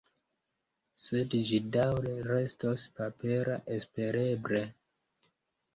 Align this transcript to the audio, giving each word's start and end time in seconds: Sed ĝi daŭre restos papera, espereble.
Sed 1.01 1.35
ĝi 1.49 1.59
daŭre 1.77 2.15
restos 2.31 2.87
papera, 2.97 3.61
espereble. 3.79 4.69